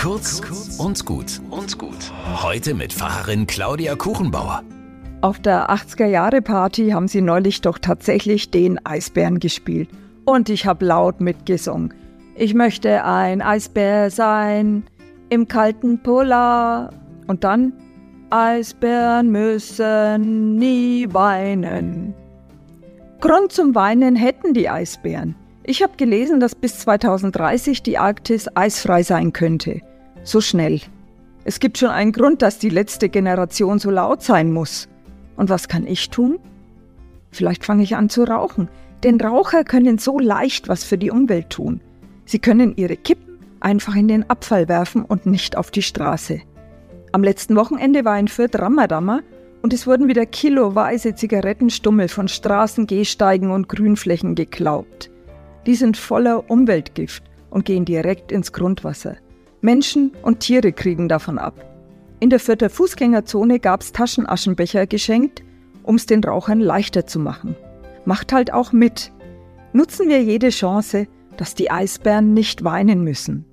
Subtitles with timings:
[0.00, 0.40] Kurz
[0.78, 2.10] und gut und gut.
[2.42, 4.62] Heute mit Pfarrerin Claudia Kuchenbauer.
[5.20, 9.90] Auf der 80er-Jahre-Party haben sie neulich doch tatsächlich den Eisbären gespielt.
[10.24, 11.92] Und ich habe laut mitgesungen.
[12.34, 14.84] Ich möchte ein Eisbär sein
[15.28, 16.94] im kalten Polar.
[17.26, 17.74] Und dann,
[18.30, 22.14] Eisbären müssen nie weinen.
[23.20, 25.36] Grund zum Weinen hätten die Eisbären.
[25.62, 29.82] Ich habe gelesen, dass bis 2030 die Arktis eisfrei sein könnte.
[30.30, 30.80] So schnell.
[31.42, 34.88] Es gibt schon einen Grund, dass die letzte Generation so laut sein muss.
[35.34, 36.38] Und was kann ich tun?
[37.32, 38.68] Vielleicht fange ich an zu rauchen.
[39.02, 41.80] Denn Raucher können so leicht was für die Umwelt tun.
[42.26, 46.42] Sie können ihre Kippen einfach in den Abfall werfen und nicht auf die Straße.
[47.10, 49.22] Am letzten Wochenende war in Fürth Ramadammer
[49.62, 55.10] und es wurden wieder kiloweise Zigarettenstummel von Straßen, Gehsteigen und Grünflächen geklaut.
[55.66, 59.16] Die sind voller Umweltgift und gehen direkt ins Grundwasser.
[59.60, 61.54] Menschen und Tiere kriegen davon ab.
[62.18, 65.42] In der vierten Fußgängerzone gab's Taschenaschenbecher geschenkt,
[65.82, 67.56] um's den Rauchern leichter zu machen.
[68.04, 69.12] Macht halt auch mit.
[69.72, 73.44] Nutzen wir jede Chance, dass die Eisbären nicht weinen müssen.